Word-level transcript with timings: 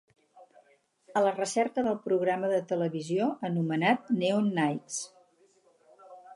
A 1.19 1.21
la 1.25 1.33
recerca 1.39 1.83
del 1.89 1.99
programa 2.07 2.49
de 2.55 2.63
televisió 2.73 3.29
anomenat 3.53 4.11
Neon 4.23 4.51
Nights 4.59 5.01